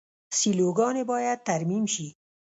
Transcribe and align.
سیلوګانې 0.37 1.03
باید 1.11 1.39
ترمیم 1.47 1.85
شي. 1.93 2.07